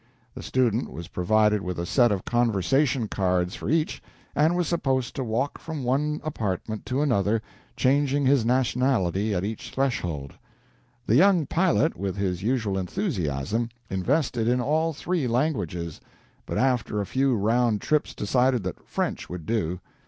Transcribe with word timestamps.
The 0.33 0.41
student 0.41 0.91
was 0.91 1.09
provided 1.09 1.61
with 1.61 1.77
a 1.77 1.85
set 1.85 2.11
of 2.11 2.25
conversation 2.25 3.07
cards 3.07 3.53
for 3.53 3.69
each, 3.69 4.01
and 4.35 4.55
was 4.55 4.67
supposed 4.67 5.15
to 5.15 5.23
walk 5.23 5.59
from 5.59 5.83
one 5.83 6.19
apartment 6.23 6.87
to 6.87 7.03
another, 7.03 7.39
changing 7.77 8.25
his 8.25 8.43
nationality 8.43 9.35
at 9.35 9.43
each 9.43 9.69
threshold. 9.69 10.33
The 11.05 11.17
young 11.17 11.45
pilot, 11.45 11.95
with 11.95 12.17
his 12.17 12.41
usual 12.41 12.79
enthusiasm, 12.79 13.69
invested 13.91 14.47
in 14.47 14.59
all 14.59 14.91
three 14.91 15.27
languages, 15.27 16.01
but 16.47 16.57
after 16.57 16.99
a 16.99 17.05
few 17.05 17.35
round 17.35 17.79
trips 17.79 18.15
decided 18.15 18.63
that 18.63 18.87
French 18.87 19.29
would 19.29 19.45
do. 19.45 19.79